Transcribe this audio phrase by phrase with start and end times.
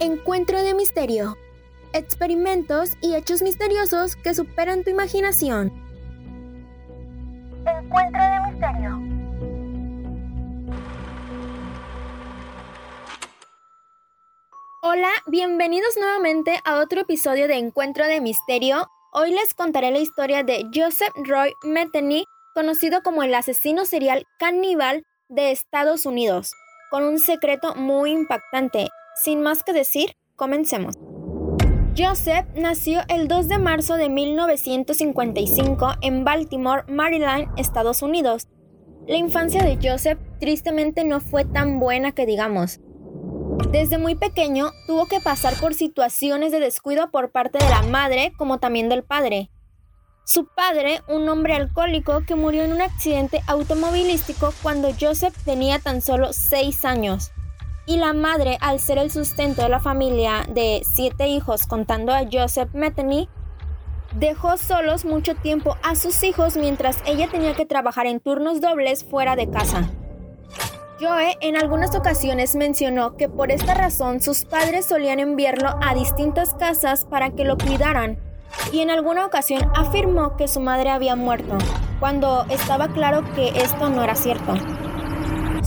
[0.00, 1.36] Encuentro de misterio.
[1.92, 5.72] Experimentos y hechos misteriosos que superan tu imaginación.
[7.64, 9.00] Encuentro de misterio.
[14.82, 18.88] Hola, bienvenidos nuevamente a otro episodio de Encuentro de Misterio.
[19.12, 25.04] Hoy les contaré la historia de Joseph Roy Metheny, conocido como el asesino serial caníbal
[25.28, 26.50] de Estados Unidos,
[26.90, 28.88] con un secreto muy impactante.
[29.14, 30.94] Sin más que decir, comencemos.
[31.96, 38.48] Joseph nació el 2 de marzo de 1955 en Baltimore, Maryland, Estados Unidos.
[39.06, 42.80] La infancia de Joseph tristemente no fue tan buena que digamos.
[43.70, 48.32] Desde muy pequeño tuvo que pasar por situaciones de descuido por parte de la madre
[48.36, 49.50] como también del padre.
[50.26, 56.00] Su padre, un hombre alcohólico que murió en un accidente automovilístico cuando Joseph tenía tan
[56.00, 57.30] solo 6 años.
[57.86, 62.22] Y la madre, al ser el sustento de la familia de siete hijos contando a
[62.30, 63.28] Joseph Metheny,
[64.14, 69.04] dejó solos mucho tiempo a sus hijos mientras ella tenía que trabajar en turnos dobles
[69.04, 69.90] fuera de casa.
[71.00, 76.54] Joe en algunas ocasiones mencionó que por esta razón sus padres solían enviarlo a distintas
[76.54, 78.18] casas para que lo cuidaran
[78.72, 81.58] y en alguna ocasión afirmó que su madre había muerto,
[82.00, 84.54] cuando estaba claro que esto no era cierto.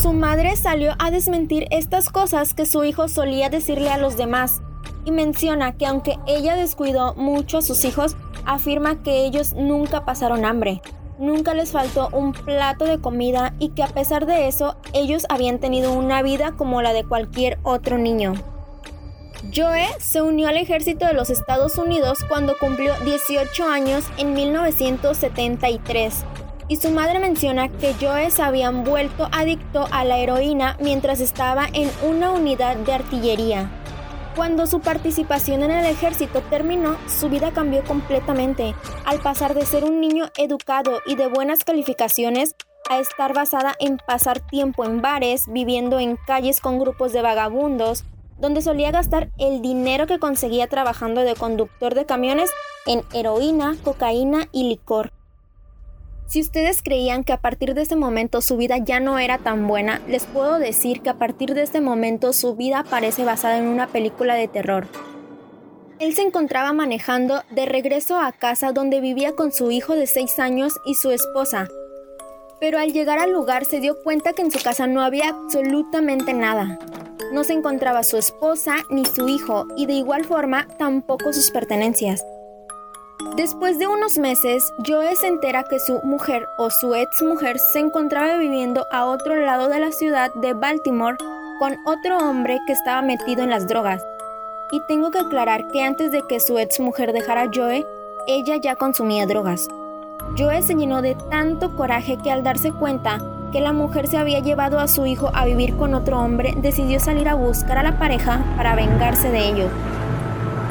[0.00, 4.62] Su madre salió a desmentir estas cosas que su hijo solía decirle a los demás.
[5.04, 10.46] Y menciona que aunque ella descuidó mucho a sus hijos, afirma que ellos nunca pasaron
[10.46, 10.80] hambre.
[11.18, 15.58] Nunca les faltó un plato de comida y que a pesar de eso ellos habían
[15.58, 18.32] tenido una vida como la de cualquier otro niño.
[19.54, 26.24] Joe se unió al ejército de los Estados Unidos cuando cumplió 18 años en 1973
[26.70, 31.66] y su madre menciona que Joe se había vuelto adicto a la heroína mientras estaba
[31.72, 33.68] en una unidad de artillería.
[34.36, 39.82] Cuando su participación en el ejército terminó, su vida cambió completamente, al pasar de ser
[39.82, 42.54] un niño educado y de buenas calificaciones
[42.88, 48.04] a estar basada en pasar tiempo en bares, viviendo en calles con grupos de vagabundos,
[48.38, 52.48] donde solía gastar el dinero que conseguía trabajando de conductor de camiones
[52.86, 55.10] en heroína, cocaína y licor.
[56.30, 59.66] Si ustedes creían que a partir de este momento su vida ya no era tan
[59.66, 63.66] buena, les puedo decir que a partir de este momento su vida parece basada en
[63.66, 64.86] una película de terror.
[65.98, 70.38] Él se encontraba manejando de regreso a casa donde vivía con su hijo de 6
[70.38, 71.66] años y su esposa,
[72.60, 76.32] pero al llegar al lugar se dio cuenta que en su casa no había absolutamente
[76.32, 76.78] nada.
[77.32, 82.24] No se encontraba su esposa ni su hijo y de igual forma tampoco sus pertenencias.
[83.36, 87.78] Después de unos meses, Joe se entera que su mujer o su ex mujer se
[87.78, 91.16] encontraba viviendo a otro lado de la ciudad de Baltimore
[91.58, 94.02] con otro hombre que estaba metido en las drogas.
[94.72, 97.86] Y tengo que aclarar que antes de que su ex mujer dejara a Joe,
[98.26, 99.68] ella ya consumía drogas.
[100.38, 103.18] Joe se llenó de tanto coraje que al darse cuenta
[103.52, 107.00] que la mujer se había llevado a su hijo a vivir con otro hombre, decidió
[107.00, 109.70] salir a buscar a la pareja para vengarse de ellos.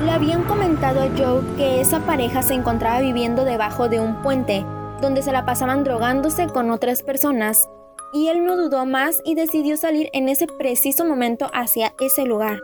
[0.03, 4.65] Le habían comentado a Joe que esa pareja se encontraba viviendo debajo de un puente,
[5.01, 7.67] donde se la pasaban drogándose con otras personas,
[8.13, 12.61] y él no dudó más y decidió salir en ese preciso momento hacia ese lugar.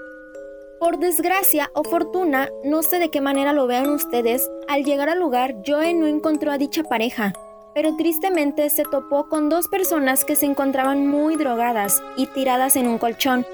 [0.79, 5.19] Por desgracia o fortuna, no sé de qué manera lo vean ustedes, al llegar al
[5.19, 7.33] lugar Joe no encontró a dicha pareja,
[7.73, 12.87] pero tristemente se topó con dos personas que se encontraban muy drogadas y tiradas en
[12.87, 13.45] un colchón,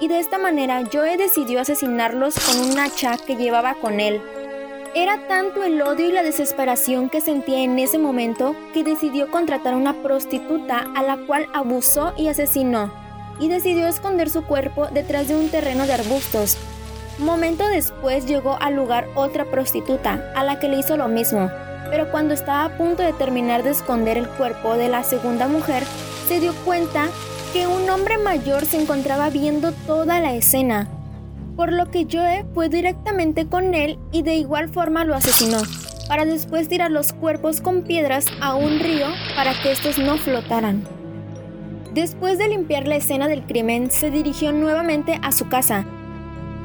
[0.00, 4.20] y de esta manera Joe decidió asesinarlos con un hacha que llevaba con él.
[4.94, 9.74] Era tanto el odio y la desesperación que sentía en ese momento que decidió contratar
[9.74, 12.92] a una prostituta a la cual abusó y asesinó,
[13.38, 16.56] y decidió esconder su cuerpo detrás de un terreno de arbustos.
[17.18, 21.50] Momento después llegó al lugar otra prostituta, a la que le hizo lo mismo,
[21.90, 25.82] pero cuando estaba a punto de terminar de esconder el cuerpo de la segunda mujer,
[26.26, 27.08] se dio cuenta
[27.52, 30.88] que un hombre mayor se encontraba viendo toda la escena,
[31.56, 35.58] por lo que Joe fue directamente con él y de igual forma lo asesinó,
[36.08, 40.84] para después tirar los cuerpos con piedras a un río para que estos no flotaran.
[41.94, 45.86] Después de limpiar la escena del crimen, se dirigió nuevamente a su casa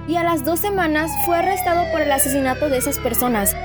[0.08, 3.56] y a las dos semanas fue arrestado por el asesinato de esas personas,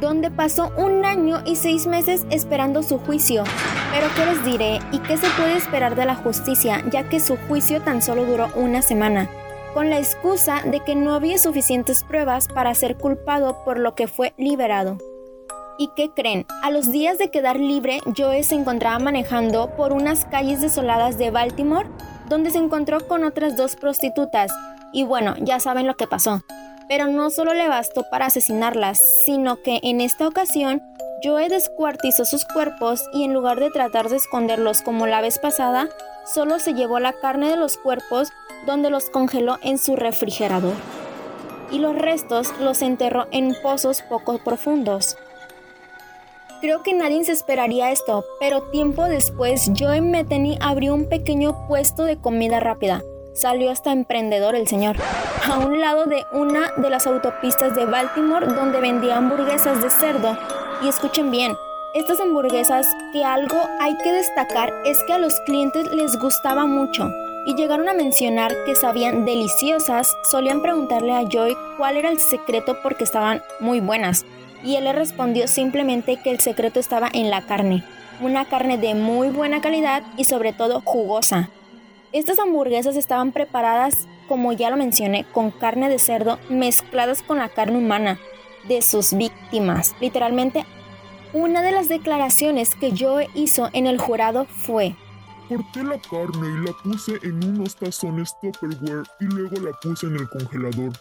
[0.00, 3.44] donde pasó un año y seis meses esperando su juicio.
[3.92, 7.36] Pero ¿qué les diré y qué se puede esperar de la justicia, ya que su
[7.48, 9.28] juicio tan solo duró una semana?
[9.74, 14.08] con la excusa de que no había suficientes pruebas para ser culpado por lo que
[14.08, 14.98] fue liberado.
[15.78, 16.46] ¿Y qué creen?
[16.62, 21.30] A los días de quedar libre, Joe se encontraba manejando por unas calles desoladas de
[21.30, 21.88] Baltimore,
[22.28, 24.52] donde se encontró con otras dos prostitutas,
[24.92, 26.42] Y bueno, ya saben lo que pasó.
[26.90, 30.82] Pero no solo le bastó para asesinarlas, sino que en esta ocasión
[31.22, 35.88] Joe descuartizó sus cuerpos y en lugar de tratar de esconderlos como la vez pasada,
[36.26, 38.30] solo se llevó la carne de los cuerpos
[38.66, 40.74] donde los congeló en su refrigerador.
[41.70, 45.16] Y los restos los enterró en pozos poco profundos.
[46.60, 52.02] Creo que nadie se esperaría esto, pero tiempo después Joe Metheny abrió un pequeño puesto
[52.02, 53.00] de comida rápida.
[53.32, 54.96] Salió hasta emprendedor el señor,
[55.48, 60.36] a un lado de una de las autopistas de Baltimore donde vendía hamburguesas de cerdo.
[60.82, 61.56] Y escuchen bien,
[61.94, 67.08] estas hamburguesas que algo hay que destacar es que a los clientes les gustaba mucho
[67.46, 72.78] y llegaron a mencionar que sabían deliciosas, solían preguntarle a Joy cuál era el secreto
[72.82, 74.24] porque estaban muy buenas
[74.62, 77.84] y él le respondió simplemente que el secreto estaba en la carne,
[78.20, 81.48] una carne de muy buena calidad y sobre todo jugosa.
[82.12, 87.48] Estas hamburguesas estaban preparadas, como ya lo mencioné, con carne de cerdo mezcladas con la
[87.48, 88.18] carne humana
[88.68, 89.94] de sus víctimas.
[90.00, 90.66] Literalmente,
[91.32, 94.96] una de las declaraciones que Joe hizo en el jurado fue,
[95.48, 100.14] Corté la carne y la puse en unos tazones Tupperware y luego la puse en
[100.14, 100.92] el congelador.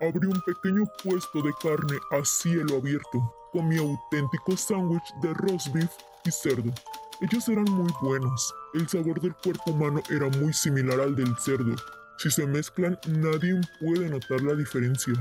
[0.00, 5.68] Abrí un pequeño puesto de carne a cielo abierto, con mi auténtico sándwich de roast
[5.74, 5.90] beef
[6.24, 6.72] y cerdo.
[7.20, 8.54] Ellos eran muy buenos.
[8.72, 11.74] El sabor del cuerpo humano era muy similar al del cerdo.
[12.16, 15.12] Si se mezclan, nadie puede notar la diferencia.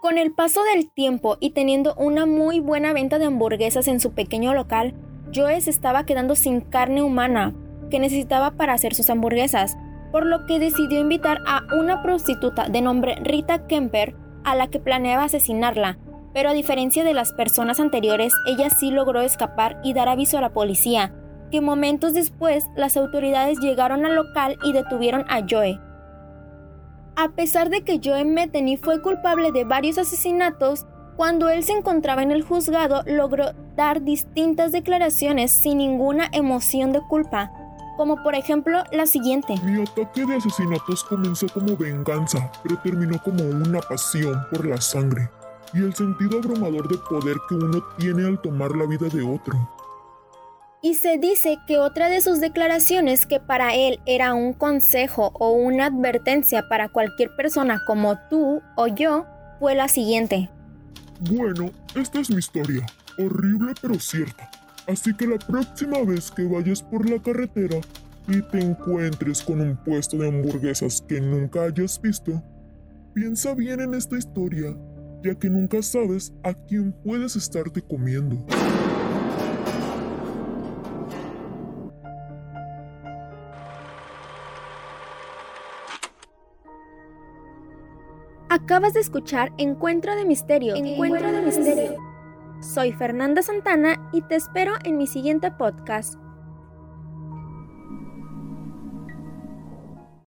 [0.00, 4.14] Con el paso del tiempo y teniendo una muy buena venta de hamburguesas en su
[4.14, 4.94] pequeño local,
[5.32, 7.54] Joe se estaba quedando sin carne humana
[7.88, 9.76] que necesitaba para hacer sus hamburguesas
[10.10, 14.78] por lo que decidió invitar a una prostituta de nombre Rita Kemper a la que
[14.78, 15.98] planeaba asesinarla,
[16.32, 20.40] pero a diferencia de las personas anteriores, ella sí logró escapar y dar aviso a
[20.40, 21.12] la policía,
[21.50, 25.78] que momentos después las autoridades llegaron al local y detuvieron a Joe.
[27.14, 30.86] A pesar de que Joe Metheny fue culpable de varios asesinatos,
[31.16, 37.02] cuando él se encontraba en el juzgado logró dar distintas declaraciones sin ninguna emoción de
[37.02, 37.52] culpa,
[37.98, 39.54] como por ejemplo la siguiente.
[39.62, 45.28] Mi ataque de asesinatos comenzó como venganza, pero terminó como una pasión por la sangre
[45.74, 49.54] y el sentido abrumador de poder que uno tiene al tomar la vida de otro.
[50.84, 55.52] Y se dice que otra de sus declaraciones que para él era un consejo o
[55.52, 59.24] una advertencia para cualquier persona como tú o yo
[59.60, 60.50] fue la siguiente.
[61.30, 62.84] Bueno, esta es mi historia,
[63.16, 64.50] horrible pero cierta.
[64.88, 67.78] Así que la próxima vez que vayas por la carretera
[68.26, 72.42] y te encuentres con un puesto de hamburguesas que nunca hayas visto,
[73.14, 74.76] piensa bien en esta historia,
[75.22, 78.44] ya que nunca sabes a quién puedes estarte comiendo.
[88.48, 90.74] Acabas de escuchar Encuentro de Misterio.
[90.76, 91.96] Encuentro de Misterio.
[92.60, 96.21] Soy Fernanda Santana y te espero en mi siguiente podcast.